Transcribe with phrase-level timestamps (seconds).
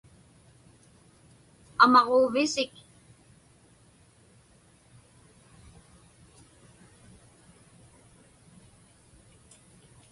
[1.83, 2.73] Amaġuuvisik?